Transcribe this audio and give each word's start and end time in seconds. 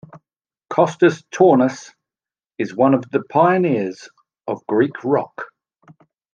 Kostas 0.73 1.23
Tournas 1.31 1.91
is 2.57 2.73
one 2.75 2.95
of 2.95 3.03
the 3.11 3.21
pioneers 3.29 4.09
of 4.47 4.65
Greek 4.65 5.03
rock. 5.03 5.45